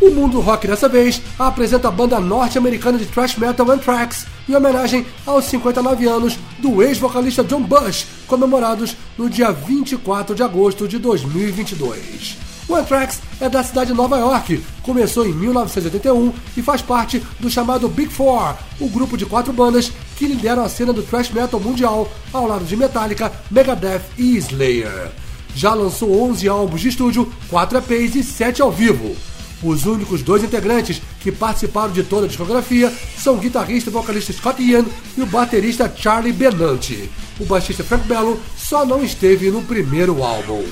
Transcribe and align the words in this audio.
O 0.00 0.10
Mundo 0.10 0.40
Rock 0.40 0.66
dessa 0.66 0.88
vez 0.88 1.22
apresenta 1.38 1.88
a 1.88 1.90
banda 1.90 2.20
norte-americana 2.20 2.98
de 2.98 3.06
thrash 3.06 3.36
metal 3.36 3.70
Anthrax 3.70 4.26
em 4.46 4.54
homenagem 4.54 5.06
aos 5.24 5.46
59 5.46 6.06
anos 6.06 6.38
do 6.58 6.82
ex-vocalista 6.82 7.42
John 7.42 7.62
Bush, 7.62 8.06
comemorados 8.26 8.94
no 9.16 9.30
dia 9.30 9.50
24 9.50 10.34
de 10.34 10.42
agosto 10.42 10.86
de 10.86 10.98
2022. 10.98 12.36
O 12.68 12.74
Anthrax 12.74 13.22
é 13.40 13.48
da 13.48 13.62
cidade 13.62 13.92
de 13.92 13.96
Nova 13.96 14.18
York, 14.18 14.62
começou 14.82 15.24
em 15.24 15.32
1981 15.32 16.32
e 16.56 16.62
faz 16.62 16.82
parte 16.82 17.22
do 17.40 17.48
chamado 17.48 17.88
Big 17.88 18.12
Four, 18.12 18.54
o 18.78 18.88
grupo 18.88 19.16
de 19.16 19.24
quatro 19.24 19.52
bandas 19.52 19.90
que 20.16 20.26
lideram 20.26 20.62
a 20.62 20.68
cena 20.68 20.92
do 20.92 21.02
thrash 21.02 21.30
metal 21.30 21.58
mundial 21.58 22.10
ao 22.32 22.46
lado 22.46 22.64
de 22.64 22.76
Metallica, 22.76 23.32
Megadeth 23.50 24.02
e 24.18 24.36
Slayer. 24.36 25.10
Já 25.54 25.72
lançou 25.72 26.22
11 26.28 26.46
álbuns 26.48 26.82
de 26.82 26.88
estúdio, 26.88 27.32
4 27.48 27.78
EPs 27.78 28.14
e 28.16 28.22
7 28.22 28.60
ao 28.60 28.70
vivo. 28.70 29.16
Os 29.62 29.86
únicos 29.86 30.22
dois 30.22 30.44
integrantes 30.44 31.00
que 31.20 31.32
participaram 31.32 31.92
de 31.92 32.02
toda 32.02 32.26
a 32.26 32.28
discografia 32.28 32.92
são 33.18 33.36
o 33.36 33.38
guitarrista 33.38 33.88
e 33.88 33.92
vocalista 33.92 34.32
Scott 34.32 34.62
Ian 34.62 34.84
e 35.16 35.22
o 35.22 35.26
baterista 35.26 35.92
Charlie 35.96 36.32
Benanti. 36.32 37.10
O 37.40 37.44
baixista 37.44 37.82
Frank 37.82 38.06
Bello 38.06 38.38
só 38.56 38.84
não 38.84 39.02
esteve 39.02 39.50
no 39.50 39.62
primeiro 39.62 40.22
álbum. 40.22 40.64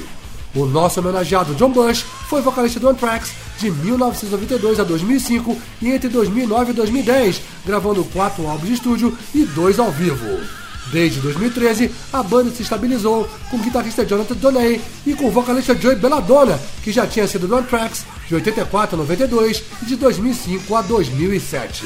O 0.55 0.67
nosso 0.67 1.01
homenageado 1.01 1.55
John 1.55 1.71
Bush 1.71 2.05
foi 2.29 2.41
vocalista 2.41 2.79
do 2.79 2.89
Anthrax 2.89 3.33
de 3.59 3.71
1992 3.71 4.79
a 4.79 4.85
2005 4.85 5.57
e 5.83 5.91
entre 5.91 6.09
2009 6.09 6.71
e 6.71 6.75
2010, 6.75 7.43
gravando 7.67 8.05
quatro 8.05 8.47
álbuns 8.47 8.69
de 8.69 8.75
estúdio 8.75 9.17
e 9.35 9.45
dois 9.45 9.79
ao 9.79 9.91
vivo. 9.91 10.64
Desde 10.95 11.19
2013, 11.19 11.91
a 12.13 12.23
banda 12.23 12.53
se 12.53 12.63
estabilizou 12.63 13.29
com 13.51 13.57
o 13.57 13.59
guitarrista 13.59 14.07
Jonathan 14.07 14.37
Donay 14.37 14.81
e 15.05 15.13
com 15.13 15.27
o 15.27 15.31
vocalista 15.33 15.75
Joey 15.75 15.97
Belladonna, 15.97 16.57
que 16.85 16.93
já 16.93 17.05
tinha 17.05 17.27
sido 17.27 17.49
do 17.49 17.57
Anthrax 17.57 18.07
de 18.29 18.37
84 18.37 18.95
a 18.95 18.99
92 19.01 19.65
e 19.83 19.87
de 19.87 19.97
2005 19.97 20.77
a 20.77 20.83
2007. 20.83 21.85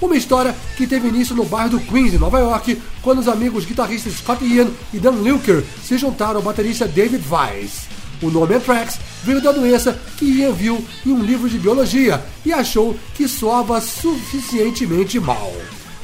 Uma 0.00 0.16
história 0.16 0.56
que 0.78 0.86
teve 0.86 1.08
início 1.08 1.36
no 1.36 1.44
bairro 1.44 1.72
do 1.72 1.80
Queens, 1.80 2.14
em 2.14 2.18
Nova 2.18 2.38
York, 2.38 2.80
quando 3.02 3.18
os 3.18 3.28
amigos 3.28 3.66
guitarristas 3.66 4.14
Scott 4.14 4.42
Ian 4.42 4.70
e 4.94 4.98
Dan 4.98 5.20
Lilker 5.22 5.62
se 5.84 5.98
juntaram 5.98 6.36
ao 6.36 6.42
baterista 6.42 6.88
David 6.88 7.22
Weiss. 7.30 7.82
O 8.22 8.30
nome 8.30 8.54
Anthrax 8.54 8.98
veio 9.24 9.42
da 9.42 9.52
doença 9.52 10.00
que 10.16 10.24
Ian 10.24 10.52
viu 10.52 10.82
em 11.04 11.12
um 11.12 11.22
livro 11.22 11.50
de 11.50 11.58
biologia 11.58 12.24
e 12.46 12.50
achou 12.50 12.96
que 13.14 13.28
soava 13.28 13.78
suficientemente 13.78 15.20
mal. 15.20 15.52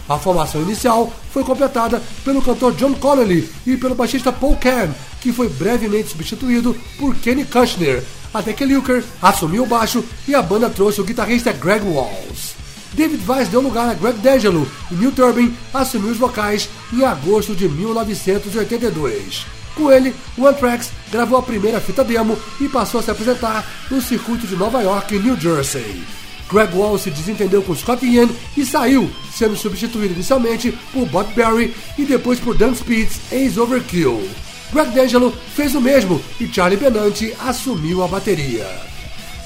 A 0.09 0.19
formação 0.19 0.63
inicial 0.63 1.13
foi 1.31 1.45
completada 1.45 2.03
pelo 2.25 2.41
cantor 2.41 2.75
John 2.75 2.95
Connolly 2.95 3.49
e 3.67 3.77
pelo 3.77 3.95
baixista 3.95 4.33
Paul 4.33 4.57
Can, 4.57 4.95
que 5.21 5.33
foi 5.33 5.49
brevemente 5.49 6.09
substituído 6.09 6.75
por 6.99 7.15
Kenny 7.17 7.45
Kushner, 7.45 8.03
até 8.33 8.53
que 8.53 8.65
Lilker 8.65 9.05
assumiu 9.21 9.65
o 9.65 9.67
baixo 9.67 10.03
e 10.27 10.35
a 10.35 10.41
banda 10.41 10.71
trouxe 10.71 11.01
o 11.01 11.05
guitarrista 11.05 11.53
Greg 11.53 11.85
Walls. 11.85 12.57
David 12.95 13.23
Weiss 13.29 13.49
deu 13.49 13.61
lugar 13.61 13.89
a 13.89 13.95
Greg 13.95 14.19
D'Angelo 14.19 14.67
e 14.91 14.95
Neil 14.95 15.13
Turbin 15.13 15.55
assumiu 15.75 16.11
os 16.11 16.17
vocais 16.17 16.69
em 16.93 17.05
agosto 17.05 17.55
de 17.55 17.69
1982. 17.69 19.47
Com 19.75 19.93
ele, 19.93 20.15
o 20.37 20.47
Anthrax 20.47 20.91
gravou 21.13 21.39
a 21.39 21.43
primeira 21.43 21.81
fita 21.81 22.03
demo 22.03 22.37
e 22.61 22.69
passou 22.69 23.01
a 23.01 23.03
se 23.03 23.11
apresentar 23.11 23.65
no 23.91 24.01
circuito 24.01 24.47
de 24.47 24.57
Nova 24.57 24.83
York 24.83 25.15
e 25.15 25.19
New 25.19 25.39
Jersey. 25.39 26.03
Greg 26.51 26.75
Wall 26.75 26.99
se 26.99 27.11
desentendeu 27.11 27.63
com 27.63 27.75
Scott 27.75 28.05
Ian 28.05 28.29
e 28.57 28.65
saiu, 28.65 29.11
sendo 29.33 29.57
substituído 29.57 30.15
inicialmente 30.15 30.73
por 30.93 31.07
Bob 31.07 31.33
Berry 31.35 31.75
e 31.97 32.05
depois 32.05 32.41
por 32.41 32.57
Dan 32.57 32.75
Spitz 32.75 33.21
ex-Overkill. 33.31 34.29
Greg 34.73 34.91
D'Angelo 34.91 35.33
fez 35.55 35.75
o 35.75 35.81
mesmo 35.81 36.21
e 36.41 36.47
Charlie 36.47 36.79
Benanti 36.79 37.35
assumiu 37.41 38.03
a 38.03 38.09
bateria. 38.09 38.67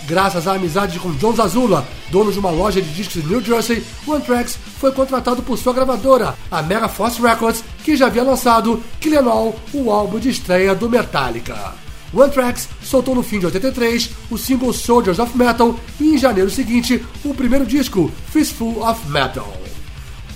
Graças 0.04 0.48
à 0.48 0.54
amizade 0.54 0.98
com 0.98 1.12
John 1.12 1.32
Zazula, 1.32 1.86
dono 2.10 2.32
de 2.32 2.38
uma 2.38 2.50
loja 2.50 2.82
de 2.82 2.92
discos 2.92 3.22
em 3.22 3.26
New 3.26 3.40
Jersey, 3.40 3.84
o 4.04 4.12
Anthrax 4.12 4.58
foi 4.78 4.90
contratado 4.90 5.42
por 5.42 5.56
sua 5.56 5.72
gravadora, 5.72 6.34
a 6.50 6.60
Mega 6.60 6.88
Force 6.88 7.22
Records, 7.22 7.62
que 7.84 7.96
já 7.96 8.06
havia 8.06 8.24
lançado 8.24 8.82
Kill 9.00 9.30
All, 9.30 9.54
o 9.72 9.92
álbum 9.92 10.18
de 10.18 10.30
estreia 10.30 10.74
do 10.74 10.90
Metallica. 10.90 11.72
O 12.12 12.22
Anthrax 12.22 12.68
soltou 12.82 13.14
no 13.14 13.22
fim 13.22 13.38
de 13.38 13.46
83 13.46 14.10
o 14.30 14.36
single 14.36 14.72
Soldiers 14.72 15.18
of 15.18 15.36
Metal 15.36 15.74
e 15.98 16.14
em 16.14 16.18
janeiro 16.18 16.50
seguinte 16.50 17.04
o 17.24 17.32
primeiro 17.32 17.64
disco, 17.64 18.10
Fistful 18.30 18.86
of 18.86 19.08
Metal. 19.08 19.50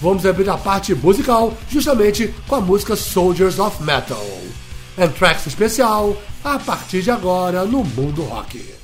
Vamos 0.00 0.24
abrir 0.24 0.48
a 0.48 0.56
parte 0.56 0.94
musical 0.94 1.56
justamente 1.70 2.34
com 2.46 2.56
a 2.56 2.60
música 2.60 2.96
Soldiers 2.96 3.58
of 3.58 3.82
Metal. 3.82 4.26
Anthrax 4.98 5.46
especial, 5.46 6.16
a 6.42 6.58
partir 6.58 7.02
de 7.02 7.10
agora 7.10 7.64
no 7.64 7.84
Mundo 7.84 8.22
Rock. 8.22 8.75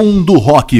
boom 0.00 0.24
rock. 0.46 0.72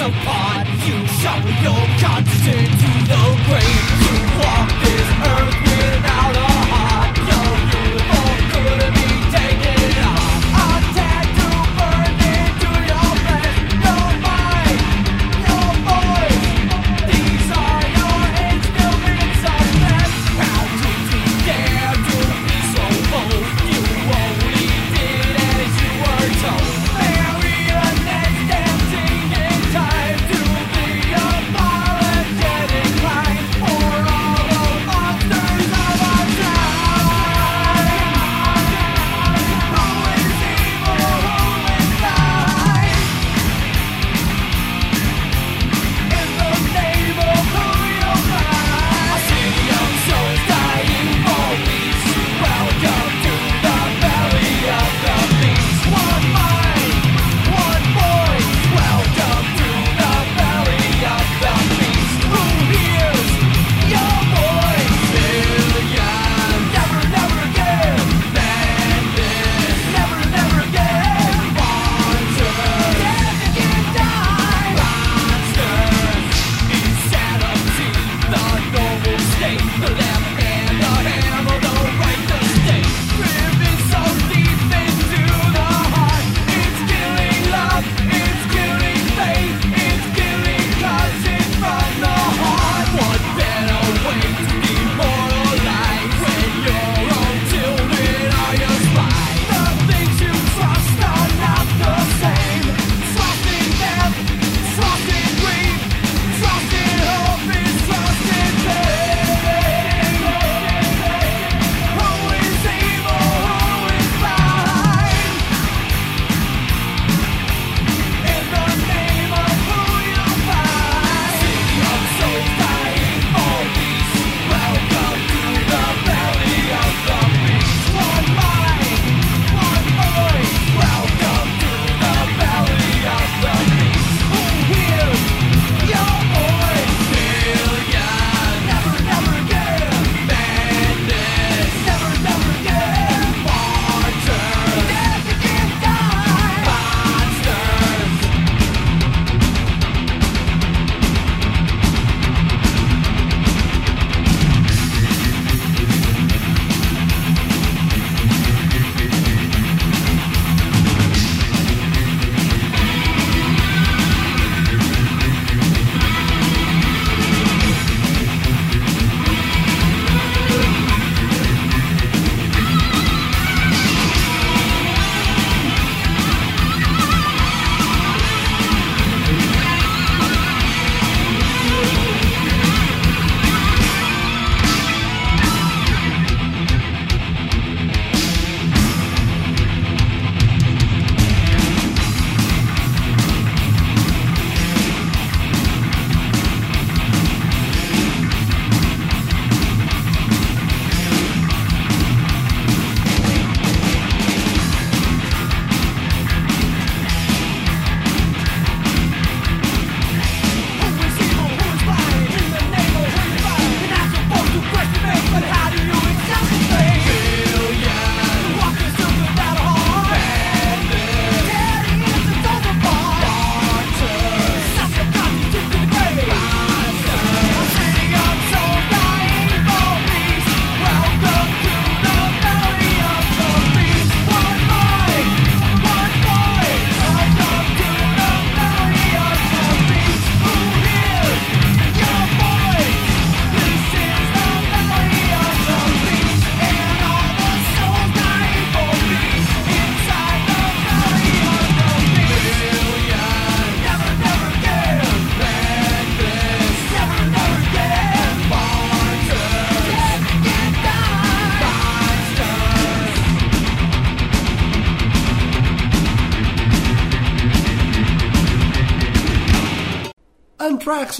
Upon 0.00 0.66
you, 0.86 1.06
shovel 1.20 1.50
your 1.62 1.84
conscience 2.00 2.80
to 2.80 2.90
the 3.10 3.22
grave. 3.44 3.88
You 4.00 4.14
walk 4.40 4.68
this 4.82 5.08
earth. 5.28 5.69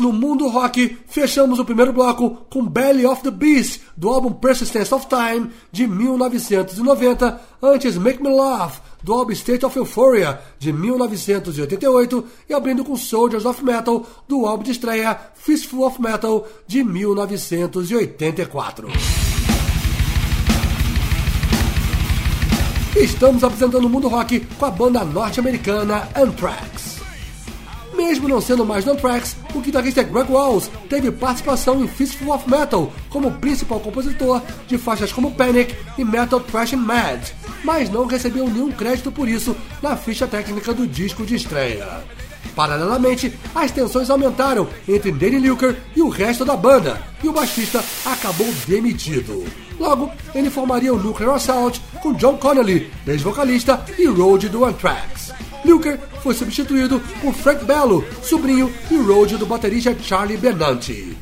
no 0.00 0.12
mundo 0.12 0.48
rock, 0.48 0.98
fechamos 1.06 1.58
o 1.58 1.64
primeiro 1.64 1.92
bloco 1.92 2.46
com 2.50 2.66
Belly 2.66 3.06
of 3.06 3.22
the 3.22 3.30
Beast, 3.30 3.82
do 3.96 4.08
álbum 4.08 4.32
Persistence 4.32 4.92
of 4.94 5.06
Time, 5.06 5.50
de 5.70 5.86
1990, 5.86 7.40
antes 7.62 7.96
Make 7.96 8.22
Me 8.22 8.34
Laugh, 8.34 8.80
do 9.02 9.12
álbum 9.12 9.32
State 9.32 9.64
of 9.64 9.78
Euphoria, 9.78 10.40
de 10.58 10.72
1988, 10.72 12.24
e 12.48 12.54
abrindo 12.54 12.84
com 12.84 12.96
Soldiers 12.96 13.44
of 13.44 13.64
Metal, 13.64 14.06
do 14.26 14.46
álbum 14.46 14.62
de 14.62 14.72
estreia 14.72 15.18
Fistful 15.34 15.86
of 15.86 16.00
Metal, 16.00 16.46
de 16.66 16.82
1984. 16.82 18.88
Estamos 22.96 23.44
apresentando 23.44 23.86
o 23.86 23.88
mundo 23.88 24.08
rock 24.08 24.40
com 24.58 24.66
a 24.66 24.70
banda 24.70 25.04
norte-americana 25.04 26.08
Anthrax. 26.14 26.89
Mesmo 28.00 28.26
não 28.26 28.40
sendo 28.40 28.64
mais 28.64 28.82
do 28.82 28.92
Anthrax, 28.92 29.36
o 29.54 29.60
guitarrista 29.60 30.02
Greg 30.02 30.32
Walls 30.32 30.70
teve 30.88 31.12
participação 31.12 31.84
em 31.84 31.86
Fistful 31.86 32.34
of 32.34 32.48
Metal 32.50 32.90
como 33.10 33.30
principal 33.32 33.78
compositor 33.78 34.40
de 34.66 34.78
faixas 34.78 35.12
como 35.12 35.32
Panic 35.32 35.76
e 35.98 36.04
Metal 36.04 36.40
Trash 36.40 36.72
and 36.72 36.78
Mad, 36.78 37.20
mas 37.62 37.90
não 37.90 38.06
recebeu 38.06 38.48
nenhum 38.48 38.72
crédito 38.72 39.12
por 39.12 39.28
isso 39.28 39.54
na 39.82 39.98
ficha 39.98 40.26
técnica 40.26 40.72
do 40.72 40.86
disco 40.86 41.26
de 41.26 41.34
estreia. 41.34 42.02
Paralelamente, 42.54 43.32
as 43.54 43.70
tensões 43.70 44.10
aumentaram 44.10 44.68
entre 44.88 45.12
Danny 45.12 45.38
Lilker 45.38 45.76
e 45.94 46.02
o 46.02 46.08
resto 46.08 46.44
da 46.44 46.56
banda, 46.56 47.00
e 47.22 47.28
o 47.28 47.32
baixista 47.32 47.82
acabou 48.04 48.48
demitido. 48.66 49.44
Logo, 49.78 50.10
ele 50.34 50.50
formaria 50.50 50.92
o 50.92 50.98
Nuclear 50.98 51.34
Assault 51.34 51.80
com 52.02 52.12
John 52.12 52.36
Connolly, 52.36 52.90
ex-vocalista 53.06 53.82
e 53.98 54.06
road 54.06 54.48
do 54.48 54.64
Anthrax. 54.64 55.32
Lilker 55.64 55.98
foi 56.22 56.34
substituído 56.34 57.00
por 57.20 57.32
Frank 57.34 57.64
Bello, 57.64 58.04
sobrinho 58.22 58.72
e 58.90 58.96
road 58.96 59.36
do 59.36 59.46
baterista 59.46 59.96
Charlie 60.02 60.36
Benanti. 60.36 61.16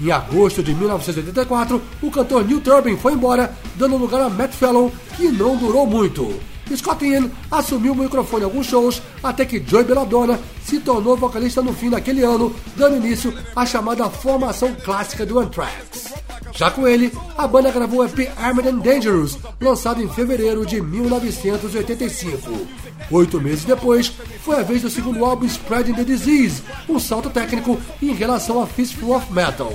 Em 0.00 0.10
agosto 0.10 0.62
de 0.62 0.74
1984, 0.74 1.80
o 2.02 2.10
cantor 2.10 2.44
Neil 2.44 2.60
Turbin 2.60 2.96
foi 2.96 3.12
embora, 3.12 3.54
dando 3.76 3.96
lugar 3.96 4.22
a 4.22 4.28
Matt 4.28 4.52
Fallon, 4.52 4.90
que 5.16 5.28
não 5.28 5.56
durou 5.56 5.86
muito. 5.86 6.51
Scott 6.76 7.04
Ian 7.04 7.30
assumiu 7.50 7.92
o 7.92 7.96
microfone 7.96 8.42
em 8.42 8.46
alguns 8.46 8.66
shows 8.66 9.02
até 9.22 9.44
que 9.44 9.62
Joey 9.64 9.84
Belladonna 9.84 10.38
se 10.64 10.80
tornou 10.80 11.16
vocalista 11.16 11.62
no 11.62 11.72
fim 11.72 11.90
daquele 11.90 12.22
ano, 12.22 12.54
dando 12.76 12.96
início 12.96 13.32
à 13.54 13.66
chamada 13.66 14.08
formação 14.08 14.74
clássica 14.74 15.26
do 15.26 15.38
Anthrax. 15.38 16.14
Já 16.52 16.70
com 16.70 16.86
ele, 16.86 17.12
a 17.36 17.46
banda 17.46 17.70
gravou 17.70 18.00
o 18.00 18.04
EP 18.04 18.30
Armed 18.36 18.68
and 18.68 18.78
Dangerous, 18.78 19.38
lançado 19.60 20.02
em 20.02 20.08
fevereiro 20.08 20.66
de 20.66 20.80
1985. 20.80 22.81
Oito 23.10 23.40
meses 23.40 23.64
depois, 23.64 24.12
foi 24.42 24.56
a 24.56 24.62
vez 24.62 24.82
do 24.82 24.90
segundo 24.90 25.24
álbum 25.24 25.46
Spreading 25.46 25.94
the 25.94 26.04
Disease, 26.04 26.62
um 26.88 26.98
salto 26.98 27.30
técnico 27.30 27.80
em 28.02 28.12
relação 28.12 28.62
a 28.62 28.66
Fistful 28.66 29.16
of 29.16 29.32
Metal. 29.32 29.72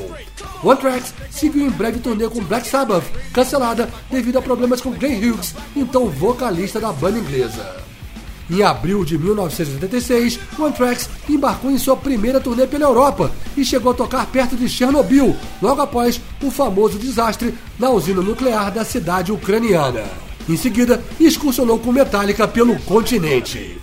O 0.63 0.71
Anthrax 0.71 1.13
seguiu 1.29 1.65
em 1.65 1.69
breve 1.69 1.99
turnê 1.99 2.27
com 2.27 2.43
Black 2.43 2.67
Sabbath, 2.67 3.05
cancelada 3.33 3.89
devido 4.09 4.37
a 4.37 4.41
problemas 4.41 4.81
com 4.81 4.91
Glenn 4.91 5.19
Hughes, 5.19 5.53
então 5.75 6.09
vocalista 6.09 6.79
da 6.79 6.91
banda 6.91 7.19
inglesa. 7.19 7.87
Em 8.49 8.63
abril 8.63 9.03
de 9.03 9.17
1986, 9.17 10.39
o 10.57 10.65
Anthrax 10.65 11.09
embarcou 11.29 11.69
em 11.69 11.77
sua 11.77 11.97
primeira 11.97 12.39
turnê 12.39 12.65
pela 12.65 12.85
Europa 12.85 13.29
e 13.57 13.65
chegou 13.65 13.91
a 13.91 13.95
tocar 13.95 14.25
perto 14.27 14.55
de 14.55 14.69
Chernobyl, 14.69 15.35
logo 15.61 15.81
após 15.81 16.19
o 16.41 16.49
famoso 16.49 16.97
desastre 16.97 17.53
na 17.77 17.89
usina 17.89 18.21
nuclear 18.21 18.71
da 18.71 18.85
cidade 18.85 19.33
ucraniana. 19.33 20.26
Em 20.47 20.55
seguida, 20.55 21.03
excursionou 21.19 21.77
com 21.77 21.91
Metallica 21.91 22.47
pelo 22.47 22.79
continente. 22.81 23.77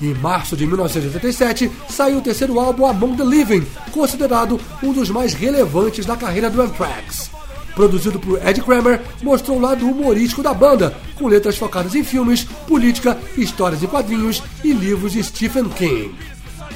Em 0.00 0.14
março 0.14 0.56
de 0.56 0.66
1987, 0.66 1.70
saiu 1.88 2.18
o 2.18 2.20
terceiro 2.20 2.58
álbum 2.58 2.86
Among 2.86 3.16
the 3.16 3.24
Living, 3.24 3.64
considerado 3.92 4.60
um 4.82 4.92
dos 4.92 5.08
mais 5.08 5.32
relevantes 5.32 6.04
da 6.04 6.16
carreira 6.16 6.50
do 6.50 6.60
Anthrax. 6.60 7.30
Produzido 7.74 8.18
por 8.18 8.44
Ed 8.46 8.60
Kramer, 8.60 9.00
mostrou 9.22 9.56
o 9.56 9.60
lado 9.60 9.88
humorístico 9.88 10.42
da 10.42 10.52
banda, 10.52 10.94
com 11.14 11.28
letras 11.28 11.56
focadas 11.56 11.94
em 11.94 12.04
filmes, 12.04 12.44
política, 12.66 13.16
histórias 13.38 13.82
em 13.82 13.86
quadrinhos 13.86 14.42
e 14.62 14.72
livros 14.72 15.12
de 15.12 15.22
Stephen 15.22 15.68
King. 15.70 16.14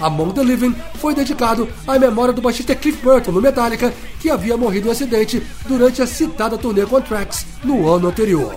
Among 0.00 0.32
the 0.32 0.44
Living 0.44 0.74
foi 1.00 1.14
dedicado 1.14 1.68
à 1.86 1.98
memória 1.98 2.32
do 2.32 2.40
baixista 2.40 2.74
Cliff 2.74 3.02
Burton 3.02 3.32
no 3.32 3.42
Metallica, 3.42 3.92
que 4.20 4.30
havia 4.30 4.56
morrido 4.56 4.88
em 4.88 4.92
acidente 4.92 5.42
durante 5.66 6.00
a 6.00 6.06
citada 6.06 6.56
turnê 6.56 6.86
com 6.86 6.96
Anthrax 6.96 7.44
no 7.64 7.92
ano 7.92 8.08
anterior. 8.08 8.56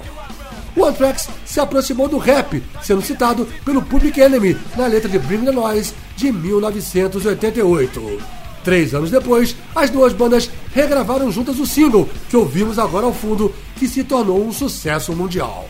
O 0.79 0.85
Anthrax 0.85 1.27
se 1.45 1.59
aproximou 1.59 2.07
do 2.07 2.17
rap, 2.17 2.63
sendo 2.81 3.01
citado 3.01 3.45
pelo 3.65 3.81
Public 3.81 4.21
Enemy 4.21 4.55
na 4.77 4.87
letra 4.87 5.09
de 5.09 5.19
Bring 5.19 5.43
the 5.43 5.51
Noise 5.51 5.93
de 6.15 6.31
1988. 6.31 8.17
Três 8.63 8.93
anos 8.93 9.11
depois, 9.11 9.57
as 9.75 9.89
duas 9.89 10.13
bandas 10.13 10.49
regravaram 10.73 11.29
juntas 11.29 11.59
o 11.59 11.65
single, 11.65 12.07
que 12.29 12.37
ouvimos 12.37 12.79
agora 12.79 13.05
ao 13.05 13.13
fundo, 13.13 13.53
que 13.75 13.89
se 13.89 14.05
tornou 14.05 14.41
um 14.41 14.53
sucesso 14.53 15.13
mundial. 15.13 15.67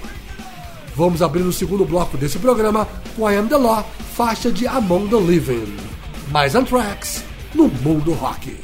Vamos 0.96 1.24
abrir 1.24 1.42
o 1.42 1.52
segundo 1.52 1.86
bloco 1.86 2.16
desse 2.16 2.38
programa 2.38 2.88
com 3.16 3.28
I 3.28 3.38
Am 3.38 3.48
The 3.48 3.58
Law, 3.58 3.90
faixa 4.14 4.52
de 4.52 4.68
Among 4.68 5.10
the 5.10 5.20
Living. 5.20 5.76
Mais 6.30 6.56
Anthrax 6.56 7.24
no 7.56 7.68
mundo 7.68 8.14
rock. 8.14 8.56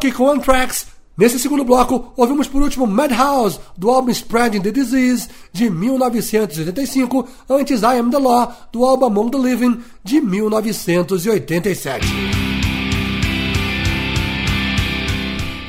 rock 0.00 0.12
com 0.12 0.30
Anthrax. 0.30 0.86
Nesse 1.18 1.38
segundo 1.38 1.62
bloco, 1.62 2.14
ouvimos 2.16 2.48
por 2.48 2.62
último 2.62 2.86
Madhouse, 2.86 3.60
do 3.76 3.90
álbum 3.90 4.10
Spreading 4.10 4.62
the 4.62 4.70
Disease, 4.70 5.28
de 5.52 5.68
1985, 5.68 7.28
antes 7.50 7.82
I 7.82 7.98
Am 7.98 8.10
the 8.10 8.16
Law, 8.16 8.50
do 8.72 8.82
álbum 8.86 9.04
Among 9.06 9.30
the 9.30 9.36
Living, 9.36 9.82
de 10.02 10.22
1987. 10.22 12.06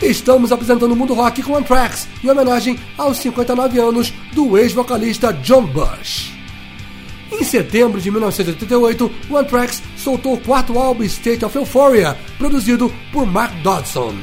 Estamos 0.02 0.52
apresentando 0.54 0.94
o 0.94 0.96
Mundo 0.96 1.14
Rock 1.14 1.44
com 1.44 1.58
Anthrax, 1.58 2.08
em 2.24 2.30
homenagem 2.30 2.80
aos 2.98 3.18
59 3.18 3.80
anos 3.80 4.14
do 4.34 4.58
ex-vocalista 4.58 5.34
John 5.34 5.66
Bush. 5.66 6.41
Em 7.32 7.44
setembro 7.44 8.00
de 8.00 8.12
1988, 8.12 9.12
One 9.30 9.48
Trax 9.48 9.82
soltou 9.98 10.34
o 10.34 10.40
quarto 10.40 10.78
álbum 10.78 11.04
State 11.04 11.46
of 11.46 11.58
Euphoria, 11.58 12.18
produzido 12.38 12.92
por 13.12 13.26
Mark 13.26 13.54
Dodson. 13.64 14.14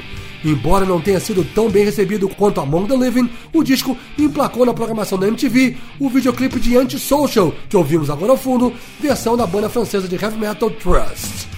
Embora 0.44 0.84
não 0.84 1.00
tenha 1.00 1.18
sido 1.18 1.44
tão 1.52 1.68
bem 1.68 1.84
recebido 1.84 2.28
quanto 2.28 2.60
Among 2.60 2.86
the 2.86 2.96
Living, 2.96 3.28
o 3.52 3.64
disco 3.64 3.96
emplacou 4.16 4.64
na 4.64 4.72
programação 4.72 5.18
da 5.18 5.26
MTV 5.26 5.76
o 5.98 6.08
videoclipe 6.08 6.60
de 6.60 6.76
Antisocial, 6.76 7.52
que 7.68 7.76
ouvimos 7.76 8.08
agora 8.08 8.32
ao 8.32 8.38
fundo, 8.38 8.72
versão 9.00 9.36
da 9.36 9.46
banda 9.46 9.68
francesa 9.68 10.06
de 10.06 10.14
heavy 10.14 10.38
metal 10.38 10.70
Trust. 10.70 11.48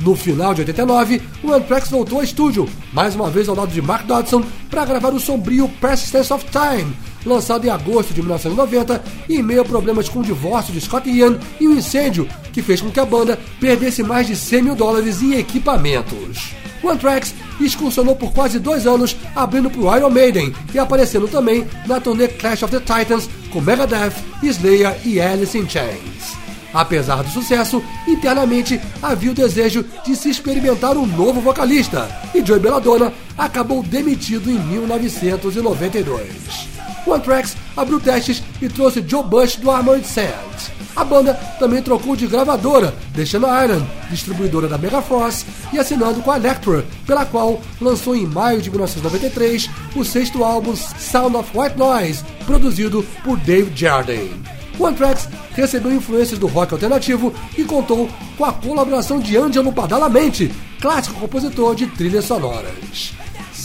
No 0.00 0.14
final 0.14 0.54
de 0.54 0.60
89, 0.62 1.22
o 1.42 1.52
Anthrax 1.52 1.88
voltou 1.88 2.18
ao 2.18 2.24
estúdio, 2.24 2.68
mais 2.92 3.14
uma 3.14 3.30
vez 3.30 3.48
ao 3.48 3.54
lado 3.54 3.72
de 3.72 3.80
Mark 3.80 4.06
Dodson, 4.06 4.42
para 4.70 4.84
gravar 4.84 5.14
o 5.14 5.20
sombrio 5.20 5.68
Persistence 5.80 6.32
of 6.32 6.44
Time, 6.46 6.94
lançado 7.26 7.66
em 7.66 7.70
agosto 7.70 8.14
de 8.14 8.22
1990, 8.22 9.02
em 9.28 9.42
meio 9.42 9.62
a 9.62 9.64
problemas 9.64 10.08
com 10.08 10.20
o 10.20 10.24
divórcio 10.24 10.72
de 10.72 10.80
Scott 10.80 11.08
Ian 11.08 11.38
e 11.60 11.66
um 11.66 11.74
incêndio 11.74 12.28
que 12.52 12.62
fez 12.62 12.80
com 12.80 12.90
que 12.90 13.00
a 13.00 13.04
banda 13.04 13.38
perdesse 13.60 14.02
mais 14.02 14.26
de 14.26 14.36
100 14.36 14.62
mil 14.62 14.74
dólares 14.74 15.20
em 15.20 15.34
equipamentos. 15.34 16.54
O 16.82 16.88
Anthrax 16.88 17.34
excursionou 17.60 18.14
por 18.14 18.32
quase 18.32 18.58
dois 18.58 18.86
anos, 18.86 19.16
abrindo 19.34 19.68
para 19.68 19.80
o 19.80 19.96
Iron 19.96 20.10
Maiden 20.10 20.54
e 20.72 20.78
aparecendo 20.78 21.26
também 21.26 21.66
na 21.86 22.00
turnê 22.00 22.28
Clash 22.28 22.62
of 22.62 22.72
the 22.72 22.80
Titans 22.80 23.28
com 23.50 23.60
Megadeth, 23.60 24.12
Slayer 24.42 24.96
e 25.04 25.20
Alice 25.20 25.58
in 25.58 25.68
Chains. 25.68 26.36
Apesar 26.72 27.22
do 27.22 27.30
sucesso, 27.30 27.82
internamente 28.06 28.80
havia 29.02 29.30
o 29.30 29.34
desejo 29.34 29.84
de 30.04 30.14
se 30.14 30.28
experimentar 30.28 30.96
um 30.96 31.06
novo 31.06 31.40
vocalista, 31.40 32.08
e 32.34 32.44
Joey 32.44 32.60
Belladonna 32.60 33.12
acabou 33.38 33.82
demitido 33.82 34.50
em 34.50 34.58
1992. 34.58 36.75
O 37.06 37.14
Anthrax 37.14 37.56
abriu 37.76 38.00
testes 38.00 38.42
e 38.60 38.68
trouxe 38.68 39.04
Joe 39.06 39.22
Bush 39.22 39.56
do 39.56 39.70
Armored 39.70 40.06
Saint. 40.06 40.76
A 40.96 41.04
banda 41.04 41.34
também 41.58 41.82
trocou 41.82 42.16
de 42.16 42.26
gravadora, 42.26 42.94
deixando 43.14 43.46
a 43.46 43.64
Iron, 43.64 43.86
distribuidora 44.10 44.66
da 44.66 44.78
Megaforce, 44.78 45.44
e 45.72 45.78
assinando 45.78 46.22
com 46.22 46.30
a 46.30 46.36
Elektra, 46.36 46.84
pela 47.06 47.26
qual 47.26 47.60
lançou 47.80 48.16
em 48.16 48.26
maio 48.26 48.62
de 48.62 48.70
1993 48.70 49.68
o 49.94 50.02
sexto 50.04 50.42
álbum 50.42 50.74
Sound 50.74 51.36
of 51.36 51.50
White 51.56 51.78
Noise, 51.78 52.24
produzido 52.44 53.04
por 53.22 53.36
Dave 53.38 53.70
Jardine. 53.76 54.42
O 54.78 54.86
Anthrax 54.86 55.28
recebeu 55.54 55.92
influências 55.92 56.38
do 56.38 56.46
rock 56.46 56.72
alternativo 56.72 57.32
e 57.56 57.64
contou 57.64 58.08
com 58.36 58.44
a 58.44 58.52
colaboração 58.52 59.20
de 59.20 59.36
Angelo 59.36 59.70
Badalamenti, 59.70 60.52
clássico 60.80 61.20
compositor 61.20 61.74
de 61.74 61.86
trilhas 61.86 62.24
sonoras. 62.24 63.12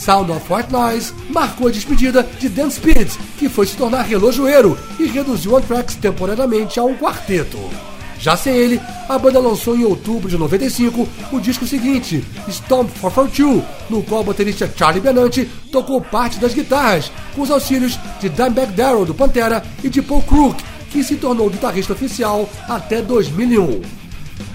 Sound 0.02 0.32
of 0.32 0.52
White 0.52 0.72
Noise 0.72 1.14
marcou 1.30 1.68
a 1.68 1.70
despedida 1.70 2.24
de 2.40 2.48
Dan 2.48 2.68
Speed, 2.70 3.08
que 3.38 3.48
foi 3.48 3.66
se 3.66 3.76
tornar 3.76 4.02
relojoeiro 4.02 4.76
e 4.98 5.06
reduziu 5.06 5.56
Anthrax 5.56 5.94
temporariamente 5.94 6.80
a 6.80 6.82
um 6.82 6.96
quarteto. 6.96 7.56
Já 8.18 8.36
sem 8.36 8.52
ele, 8.52 8.80
a 9.08 9.16
banda 9.16 9.38
lançou 9.38 9.76
em 9.76 9.84
outubro 9.84 10.28
de 10.28 10.36
95 10.36 11.08
o 11.30 11.40
disco 11.40 11.64
seguinte, 11.66 12.24
Stomp 12.48 12.90
for 12.90 13.12
Fortune, 13.12 13.62
no 13.88 14.02
qual 14.02 14.22
o 14.22 14.24
baterista 14.24 14.68
Charlie 14.76 15.00
Benante 15.00 15.48
tocou 15.70 16.00
parte 16.00 16.40
das 16.40 16.52
guitarras, 16.52 17.12
com 17.36 17.42
os 17.42 17.50
auxílios 17.50 17.96
de 18.20 18.28
Dimebag 18.28 18.72
Darrell 18.72 19.04
do 19.04 19.14
Pantera 19.14 19.62
e 19.84 19.88
de 19.88 20.02
Paul 20.02 20.22
Crook, 20.22 20.60
que 20.90 21.04
se 21.04 21.14
tornou 21.14 21.48
guitarrista 21.48 21.92
oficial 21.92 22.48
até 22.68 23.00
2001. 23.00 24.01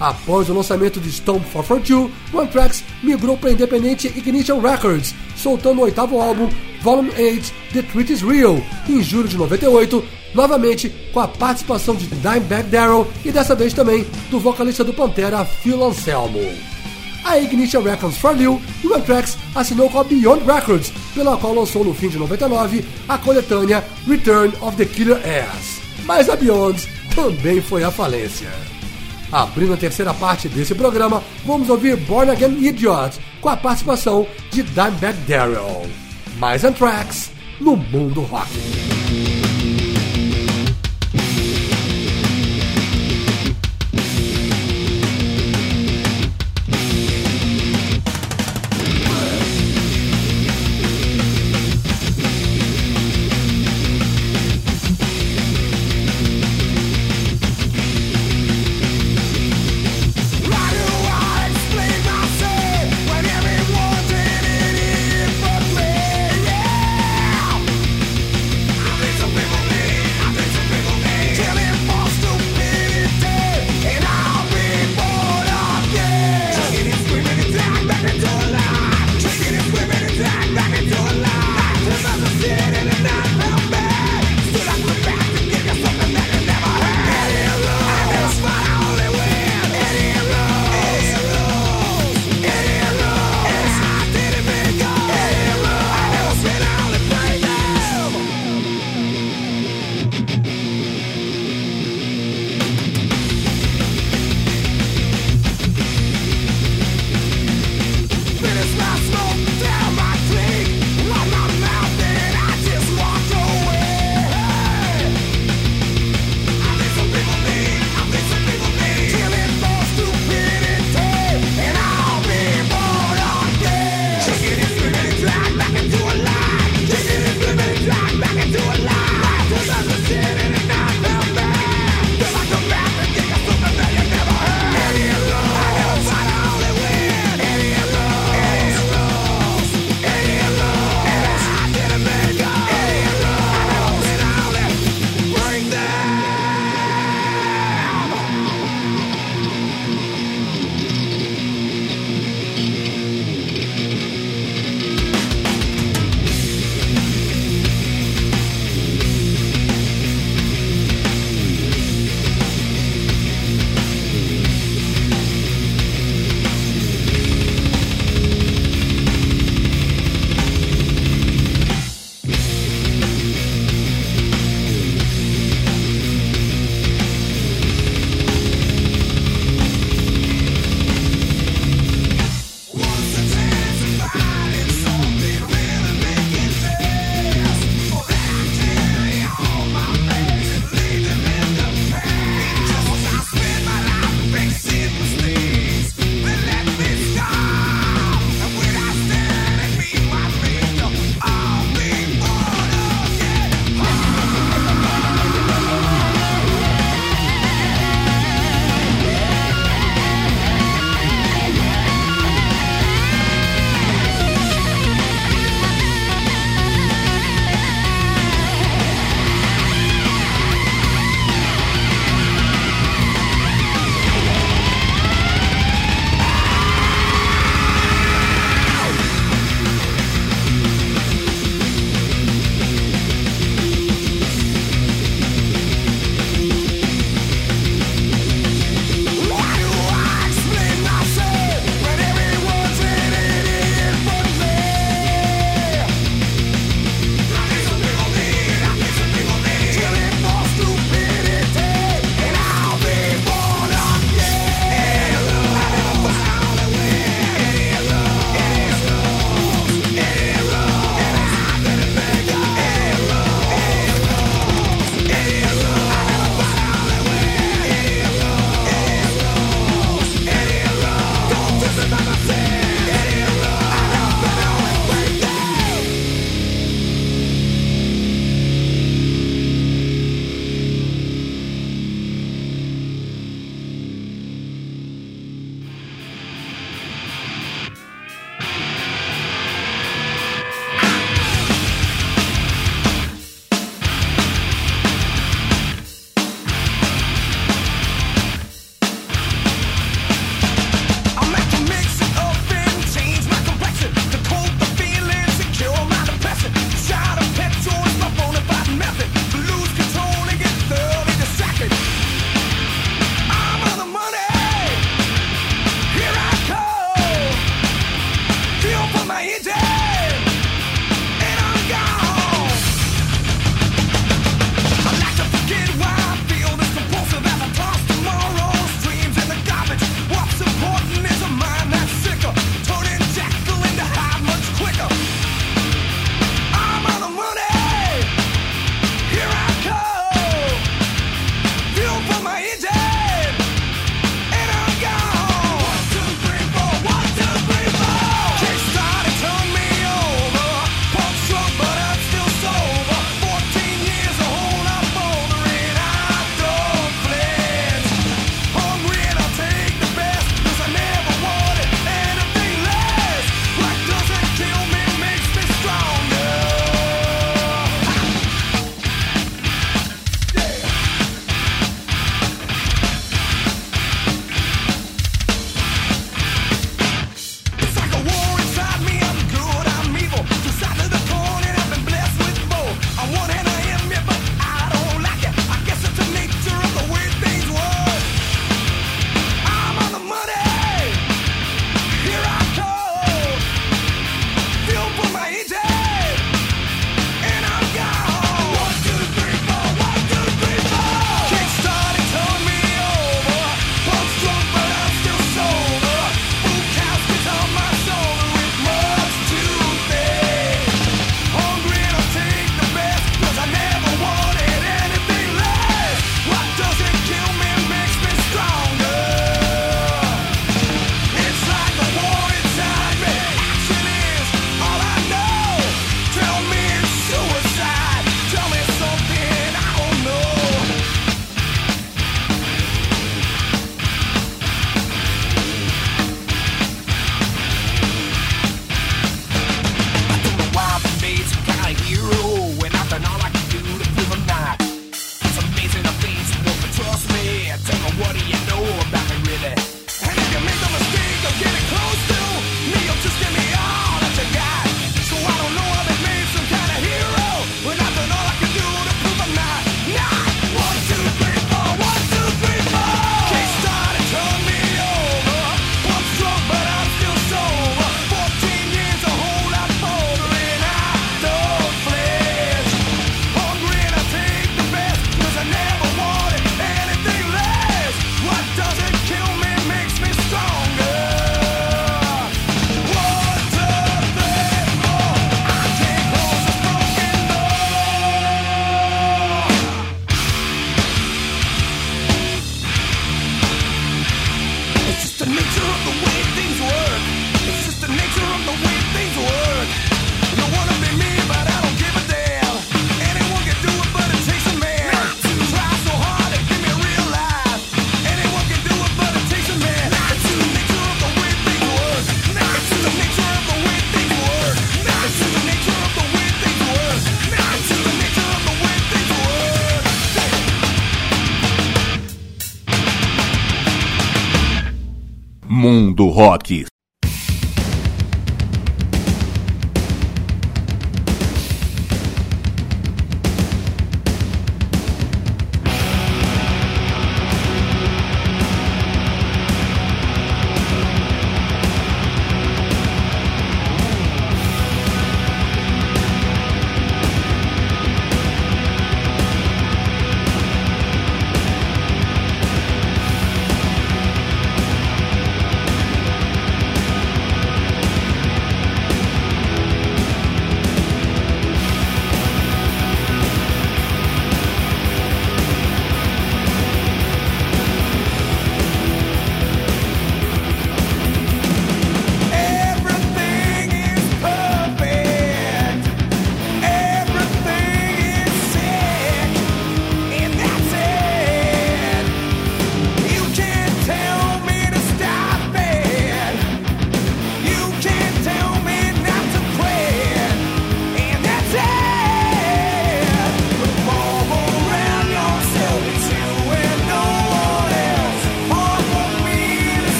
Após 0.00 0.48
o 0.48 0.54
lançamento 0.54 1.00
de 1.00 1.10
Stomp 1.10 1.44
for 1.46 1.64
Fortune, 1.64 2.12
o 2.32 2.40
Anthrax 2.40 2.82
migrou 3.02 3.36
para 3.36 3.50
a 3.50 3.52
independente 3.52 4.08
Ignition 4.08 4.60
Records, 4.60 5.14
soltando 5.36 5.80
o 5.80 5.84
oitavo 5.84 6.20
álbum, 6.20 6.48
Volume 6.82 7.10
8, 7.16 7.52
The 7.72 7.82
Truth 7.82 8.10
is 8.10 8.22
Real, 8.22 8.60
em 8.88 9.02
julho 9.02 9.28
de 9.28 9.36
98, 9.36 10.04
novamente 10.34 10.92
com 11.12 11.20
a 11.20 11.28
participação 11.28 11.94
de 11.94 12.06
Dimebag 12.06 12.68
Darrell 12.68 13.06
e 13.24 13.30
dessa 13.30 13.54
vez 13.54 13.72
também 13.72 14.04
do 14.30 14.40
vocalista 14.40 14.84
do 14.84 14.92
Pantera, 14.92 15.44
Phil 15.44 15.82
Anselmo. 15.82 16.40
A 17.24 17.38
Ignition 17.38 17.80
Records 17.80 18.18
faliu 18.18 18.60
e 18.82 18.86
o 18.86 18.94
Anthrax 18.94 19.38
assinou 19.54 19.88
com 19.88 20.00
a 20.00 20.04
Beyond 20.04 20.44
Records, 20.44 20.92
pela 21.14 21.38
qual 21.38 21.54
lançou 21.54 21.82
no 21.82 21.94
fim 21.94 22.08
de 22.08 22.18
99 22.18 22.84
a 23.08 23.16
coletânea 23.16 23.82
Return 24.06 24.52
of 24.60 24.76
the 24.76 24.84
Killer 24.84 25.16
Ass. 25.16 25.80
Mas 26.04 26.28
a 26.28 26.36
Beyond 26.36 26.86
também 27.14 27.62
foi 27.62 27.82
à 27.82 27.90
falência. 27.90 28.73
Abrindo 29.34 29.74
a 29.74 29.76
terceira 29.76 30.14
parte 30.14 30.48
desse 30.48 30.76
programa, 30.76 31.20
vamos 31.44 31.68
ouvir 31.68 31.96
Born 31.96 32.30
Again 32.30 32.56
Idiot 32.64 33.18
com 33.40 33.48
a 33.48 33.56
participação 33.56 34.28
de 34.52 34.62
Dimebag 34.62 35.18
Darrell. 35.26 35.90
Mais 36.38 36.64
Anthrax 36.64 37.32
no 37.60 37.76
mundo 37.76 38.20
rock. 38.20 38.48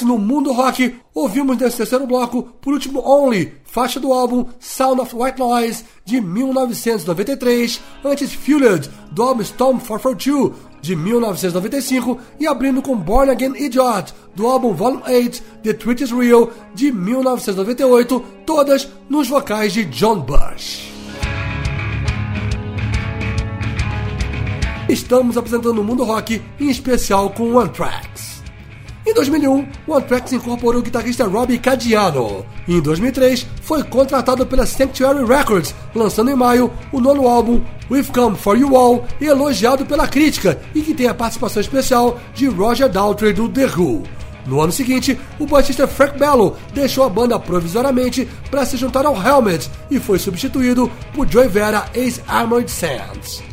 No 0.00 0.18
mundo 0.18 0.52
rock, 0.52 0.96
ouvimos 1.14 1.58
nesse 1.58 1.76
terceiro 1.76 2.06
bloco, 2.06 2.42
por 2.60 2.72
último 2.72 3.00
Only, 3.06 3.52
faixa 3.64 4.00
do 4.00 4.12
álbum 4.12 4.46
Sound 4.58 5.00
of 5.00 5.14
White 5.14 5.38
Noise 5.38 5.84
de 6.04 6.20
1993, 6.20 7.80
antes 8.04 8.32
Fueled, 8.32 8.90
do 9.10 9.22
álbum 9.22 9.42
Storm 9.42 9.78
442 9.78 10.72
de 10.80 10.96
1995 10.96 12.18
e 12.40 12.46
abrindo 12.46 12.82
com 12.82 12.96
Born 12.96 13.30
Again 13.30 13.54
Idiot, 13.56 14.12
do 14.34 14.46
álbum 14.48 14.74
Volume 14.74 15.02
8, 15.06 15.42
The 15.62 15.72
Truth 15.74 16.00
Is 16.00 16.10
Real, 16.10 16.50
de 16.74 16.90
1998, 16.90 18.24
todas 18.44 18.88
nos 19.08 19.28
vocais 19.28 19.72
de 19.72 19.84
John 19.84 20.20
Bush. 20.20 20.90
Estamos 24.88 25.38
apresentando 25.38 25.80
o 25.80 25.84
mundo 25.84 26.04
rock, 26.04 26.42
em 26.60 26.68
especial 26.68 27.30
com 27.30 27.52
o 27.52 27.60
Anthrax. 27.60 28.11
Em 29.04 29.12
2001, 29.12 29.66
o 29.86 29.94
Anthrax 29.94 30.32
incorporou 30.32 30.80
o 30.80 30.84
guitarrista 30.84 31.26
Robbie 31.26 31.58
Cadiano. 31.58 32.46
Em 32.68 32.80
2003, 32.80 33.44
foi 33.60 33.82
contratado 33.82 34.46
pela 34.46 34.64
Sanctuary 34.64 35.24
Records, 35.24 35.74
lançando 35.92 36.30
em 36.30 36.36
maio 36.36 36.70
o 36.92 37.00
nono 37.00 37.26
álbum 37.26 37.60
We've 37.90 38.12
Come 38.12 38.36
For 38.36 38.56
You 38.56 38.76
All, 38.76 39.04
elogiado 39.20 39.84
pela 39.84 40.06
crítica 40.06 40.60
e 40.72 40.82
que 40.82 40.94
tem 40.94 41.08
a 41.08 41.14
participação 41.14 41.60
especial 41.60 42.20
de 42.32 42.46
Roger 42.46 42.88
Daltrey 42.88 43.32
do 43.32 43.48
The 43.48 43.66
Who. 43.66 44.04
No 44.46 44.60
ano 44.60 44.72
seguinte, 44.72 45.18
o 45.38 45.46
baixista 45.46 45.86
Frank 45.86 46.16
Bello 46.18 46.56
deixou 46.72 47.04
a 47.04 47.08
banda 47.08 47.38
provisoriamente 47.38 48.28
para 48.50 48.64
se 48.64 48.76
juntar 48.76 49.04
ao 49.04 49.20
Helmet 49.20 49.68
e 49.90 49.98
foi 49.98 50.18
substituído 50.18 50.90
por 51.12 51.28
Joey 51.28 51.48
Vera 51.48 51.86
ex-Armored 51.94 52.70
Saints. 52.70 53.51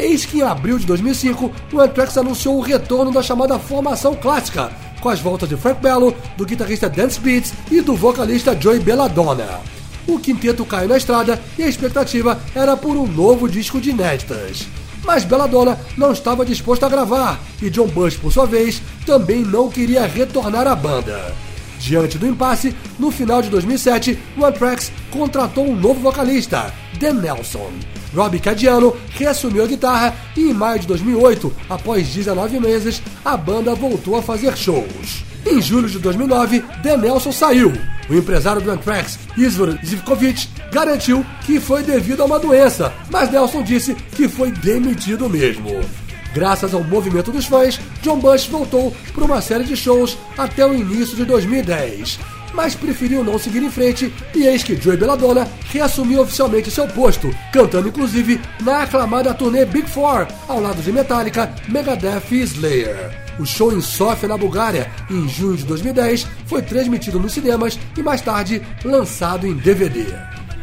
Eis 0.00 0.24
que 0.24 0.38
em 0.38 0.42
abril 0.42 0.78
de 0.78 0.86
2005, 0.86 1.52
o 1.74 1.78
Anthrax 1.78 2.16
anunciou 2.16 2.56
o 2.56 2.62
retorno 2.62 3.12
da 3.12 3.22
chamada 3.22 3.58
formação 3.58 4.14
clássica, 4.14 4.72
com 4.98 5.10
as 5.10 5.20
voltas 5.20 5.46
de 5.46 5.58
Frank 5.58 5.82
Bello, 5.82 6.14
do 6.38 6.46
guitarrista 6.46 6.88
Dan 6.88 7.10
Spitz 7.10 7.52
e 7.70 7.82
do 7.82 7.94
vocalista 7.94 8.58
Joey 8.58 8.80
Belladonna. 8.80 9.60
O 10.08 10.18
quinteto 10.18 10.64
caiu 10.64 10.88
na 10.88 10.96
estrada 10.96 11.38
e 11.58 11.62
a 11.62 11.68
expectativa 11.68 12.40
era 12.54 12.78
por 12.78 12.96
um 12.96 13.06
novo 13.06 13.46
disco 13.46 13.78
de 13.78 13.90
inéditas. 13.90 14.66
Mas 15.04 15.22
Belladonna 15.22 15.78
não 15.98 16.12
estava 16.12 16.46
disposto 16.46 16.84
a 16.86 16.88
gravar 16.88 17.38
e 17.60 17.68
John 17.68 17.88
Bush, 17.88 18.16
por 18.16 18.32
sua 18.32 18.46
vez, 18.46 18.80
também 19.04 19.42
não 19.42 19.68
queria 19.68 20.06
retornar 20.06 20.66
à 20.66 20.74
banda. 20.74 21.49
Diante 21.80 22.18
do 22.18 22.26
impasse, 22.26 22.74
no 22.98 23.10
final 23.10 23.40
de 23.40 23.48
2007, 23.48 24.18
o 24.36 24.44
Anthrax 24.44 24.92
contratou 25.10 25.66
um 25.66 25.74
novo 25.74 25.98
vocalista, 25.98 26.72
Dan 27.00 27.14
Nelson. 27.14 27.70
Robbie 28.14 28.38
Cadiano 28.38 28.94
reassumiu 29.10 29.64
a 29.64 29.66
guitarra 29.66 30.14
e 30.36 30.50
em 30.50 30.52
maio 30.52 30.80
de 30.80 30.86
2008, 30.86 31.50
após 31.70 32.06
19 32.08 32.60
meses, 32.60 33.02
a 33.24 33.34
banda 33.34 33.74
voltou 33.74 34.16
a 34.16 34.22
fazer 34.22 34.56
shows. 34.58 35.24
Em 35.46 35.60
julho 35.62 35.88
de 35.88 35.98
2009, 35.98 36.62
Dan 36.82 36.98
Nelson 36.98 37.32
saiu. 37.32 37.72
O 38.10 38.14
empresário 38.14 38.60
do 38.60 38.70
Anthrax, 38.70 39.18
Izvor 39.38 39.78
Zivkovic, 39.82 40.48
garantiu 40.70 41.24
que 41.46 41.58
foi 41.58 41.82
devido 41.82 42.20
a 42.20 42.26
uma 42.26 42.38
doença, 42.38 42.92
mas 43.10 43.30
Nelson 43.30 43.62
disse 43.62 43.94
que 43.94 44.28
foi 44.28 44.50
demitido 44.50 45.30
mesmo. 45.30 45.80
Graças 46.32 46.74
ao 46.74 46.84
movimento 46.84 47.32
dos 47.32 47.46
fãs, 47.46 47.80
John 48.02 48.18
Bush 48.18 48.46
voltou 48.46 48.94
por 49.12 49.22
uma 49.22 49.40
série 49.40 49.64
de 49.64 49.76
shows 49.76 50.16
até 50.36 50.64
o 50.66 50.74
início 50.74 51.16
de 51.16 51.24
2010 51.24 52.18
mas 52.54 52.74
preferiu 52.74 53.22
não 53.22 53.38
seguir 53.38 53.62
em 53.62 53.70
frente 53.70 54.12
e 54.34 54.46
eis 54.46 54.62
que 54.62 54.76
Joey 54.76 54.96
Belladonna 54.96 55.48
reassumiu 55.70 56.22
oficialmente 56.22 56.70
seu 56.70 56.86
posto, 56.88 57.30
cantando 57.52 57.88
inclusive 57.88 58.40
na 58.60 58.82
aclamada 58.82 59.34
turnê 59.34 59.64
Big 59.64 59.88
Four, 59.88 60.26
ao 60.48 60.60
lado 60.60 60.82
de 60.82 60.92
Metallica, 60.92 61.52
Megadeth 61.68 62.32
e 62.32 62.40
Slayer. 62.42 63.30
O 63.38 63.46
show 63.46 63.72
em 63.72 63.80
Sofia, 63.80 64.28
na 64.28 64.36
Bulgária, 64.36 64.90
em 65.10 65.28
junho 65.28 65.56
de 65.56 65.64
2010, 65.64 66.26
foi 66.46 66.60
transmitido 66.62 67.18
nos 67.18 67.32
cinemas 67.32 67.78
e 67.96 68.02
mais 68.02 68.20
tarde 68.20 68.60
lançado 68.84 69.46
em 69.46 69.54
DVD. 69.54 70.06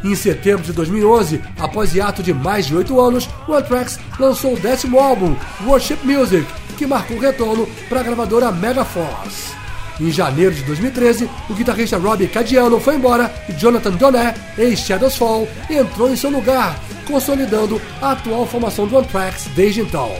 Em 0.04 0.14
setembro 0.14 0.62
de 0.62 0.72
2011, 0.72 1.40
após 1.58 1.94
hiato 1.94 2.22
de 2.22 2.32
mais 2.32 2.66
de 2.66 2.76
oito 2.76 3.00
anos, 3.00 3.28
o 3.48 3.52
Anthrax 3.52 3.98
lançou 4.18 4.54
o 4.54 4.60
décimo 4.60 4.98
álbum, 4.98 5.34
Worship 5.66 5.98
Music, 6.04 6.46
que 6.76 6.86
marcou 6.86 7.16
o 7.16 7.20
retorno 7.20 7.68
para 7.88 8.00
a 8.00 8.02
gravadora 8.02 8.52
Megaforce. 8.52 9.58
Em 10.00 10.12
janeiro 10.12 10.54
de 10.54 10.62
2013, 10.62 11.28
o 11.50 11.54
guitarrista 11.54 11.98
Robbie 11.98 12.28
Cadiano 12.28 12.78
foi 12.78 12.94
embora 12.94 13.34
e 13.48 13.52
Jonathan 13.52 13.90
Donner, 13.90 14.34
ex-Shadows 14.56 15.16
Fall, 15.16 15.48
entrou 15.68 16.08
em 16.08 16.16
seu 16.16 16.30
lugar, 16.30 16.78
consolidando 17.04 17.82
a 18.00 18.12
atual 18.12 18.46
formação 18.46 18.86
do 18.86 18.96
Anthrax 18.96 19.48
desde 19.56 19.80
então. 19.80 20.14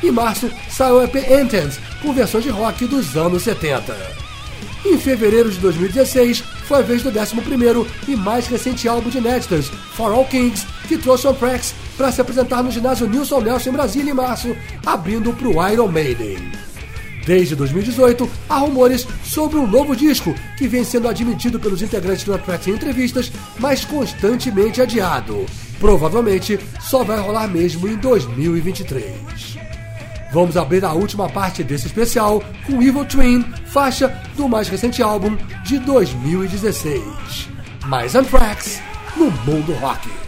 Em 0.00 0.12
março, 0.12 0.48
saiu 0.70 0.96
o 0.96 1.02
EP 1.02 1.16
Intense, 1.16 1.80
com 2.00 2.12
versões 2.12 2.44
de 2.44 2.50
rock 2.50 2.86
dos 2.86 3.16
anos 3.16 3.42
70. 3.42 3.96
Em 4.86 4.96
fevereiro 4.96 5.50
de 5.50 5.58
2016, 5.58 6.44
foi 6.68 6.80
a 6.80 6.82
vez 6.82 7.02
do 7.02 7.10
11º 7.10 7.86
e 8.06 8.14
mais 8.14 8.46
recente 8.46 8.86
álbum 8.86 9.08
de 9.08 9.16
inéditas, 9.16 9.68
For 9.94 10.12
All 10.12 10.26
Kings, 10.26 10.66
que 10.86 10.98
trouxe 10.98 11.26
o 11.26 11.30
Anthrax 11.30 11.74
para 11.96 12.12
se 12.12 12.20
apresentar 12.20 12.62
no 12.62 12.70
ginásio 12.70 13.08
Nilson 13.08 13.40
Nelson 13.40 13.70
em 13.70 13.72
Brasília 13.72 14.10
em 14.10 14.14
março, 14.14 14.54
abrindo 14.84 15.32
para 15.32 15.48
o 15.48 15.68
Iron 15.68 15.88
Maiden. 15.88 16.36
Desde 17.24 17.56
2018, 17.56 18.30
há 18.48 18.58
rumores 18.58 19.06
sobre 19.24 19.58
um 19.58 19.66
novo 19.66 19.96
disco 19.96 20.34
que 20.58 20.68
vem 20.68 20.84
sendo 20.84 21.08
admitido 21.08 21.58
pelos 21.58 21.80
integrantes 21.80 22.24
do 22.24 22.34
Anthrax 22.34 22.66
em 22.68 22.72
entrevistas, 22.72 23.32
mas 23.58 23.84
constantemente 23.84 24.82
adiado. 24.82 25.46
Provavelmente 25.80 26.58
só 26.80 27.02
vai 27.02 27.18
rolar 27.18 27.48
mesmo 27.48 27.88
em 27.88 27.96
2023. 27.96 29.67
Vamos 30.30 30.56
abrir 30.56 30.84
a 30.84 30.92
última 30.92 31.28
parte 31.28 31.64
desse 31.64 31.86
especial 31.86 32.42
com 32.66 32.82
Evil 32.82 33.04
Twin, 33.04 33.42
faixa 33.66 34.08
do 34.36 34.48
mais 34.48 34.68
recente 34.68 35.02
álbum 35.02 35.36
de 35.64 35.78
2016. 35.78 37.48
Mais 37.86 38.14
Anthrax 38.14 38.80
no 39.16 39.30
mundo 39.30 39.72
rock. 39.74 40.27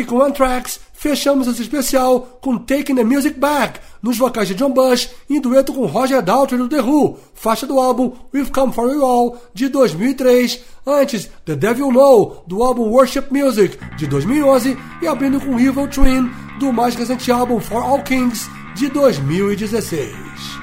Rock 0.00 0.04
com 0.04 0.22
Anthrax, 0.22 0.80
fechamos 0.92 1.46
esse 1.46 1.62
especial 1.62 2.38
com 2.40 2.56
Taking 2.58 2.94
the 2.94 3.04
Music 3.04 3.38
Back, 3.38 3.80
nos 4.02 4.16
vocais 4.16 4.48
de 4.48 4.54
John 4.54 4.70
Bush, 4.70 5.10
em 5.28 5.40
dueto 5.40 5.72
com 5.72 5.86
Roger 5.86 6.22
Daltrey 6.22 6.58
do 6.58 6.68
The 6.68 6.80
Who, 6.80 7.18
faixa 7.34 7.66
do 7.66 7.78
álbum 7.78 8.12
We've 8.32 8.50
Come 8.50 8.72
For 8.72 8.90
You 8.90 9.04
All, 9.04 9.36
de 9.52 9.68
2003, 9.68 10.60
antes 10.86 11.30
The 11.44 11.56
Devil 11.56 11.88
Know, 11.88 12.44
do 12.46 12.62
álbum 12.62 12.90
Worship 12.90 13.26
Music, 13.30 13.78
de 13.96 14.06
2011, 14.06 14.76
e 15.02 15.06
abrindo 15.06 15.40
com 15.40 15.58
Evil 15.58 15.88
Twin, 15.88 16.30
do 16.58 16.72
mais 16.72 16.94
recente 16.94 17.30
álbum 17.30 17.60
For 17.60 17.82
All 17.82 18.02
Kings, 18.02 18.48
de 18.74 18.88
2016. 18.88 20.59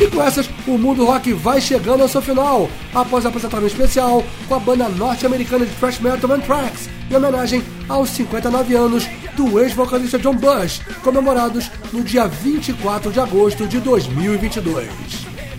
E 0.00 0.08
com 0.08 0.20
essas, 0.20 0.50
o 0.66 0.76
Mundo 0.76 1.04
Rock 1.04 1.32
vai 1.32 1.60
chegando 1.60 2.02
ao 2.02 2.08
seu 2.08 2.20
final, 2.20 2.68
após 2.92 3.24
apresentar 3.24 3.62
um 3.62 3.66
especial 3.66 4.24
com 4.48 4.54
a 4.54 4.58
banda 4.58 4.88
norte-americana 4.88 5.64
de 5.64 5.72
thrash 5.76 6.00
metal 6.00 6.32
Anthrax, 6.32 6.88
em 7.08 7.14
homenagem 7.14 7.62
aos 7.88 8.10
59 8.10 8.74
anos 8.74 9.06
do 9.36 9.60
ex-vocalista 9.60 10.18
John 10.18 10.34
Bush, 10.34 10.80
comemorados 11.02 11.70
no 11.92 12.02
dia 12.02 12.26
24 12.26 13.12
de 13.12 13.20
agosto 13.20 13.68
de 13.68 13.78
2022. 13.80 14.88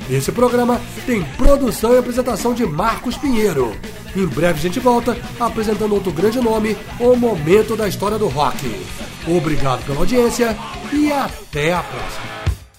Esse 0.09 0.31
programa 0.31 0.81
tem 1.05 1.23
produção 1.37 1.93
e 1.93 1.97
apresentação 1.97 2.53
de 2.53 2.65
Marcos 2.65 3.17
Pinheiro. 3.17 3.75
Em 4.15 4.25
breve 4.25 4.59
a 4.59 4.61
gente 4.61 4.79
volta 4.79 5.17
apresentando 5.39 5.93
outro 5.93 6.11
grande 6.11 6.39
nome, 6.41 6.77
o 6.99 7.15
momento 7.15 7.75
da 7.75 7.87
história 7.87 8.19
do 8.19 8.27
rock. 8.27 8.85
Obrigado 9.27 9.83
pela 9.85 9.99
audiência 9.99 10.55
e 10.93 11.11
até 11.11 11.73
a 11.73 11.81
próxima. 11.81 12.44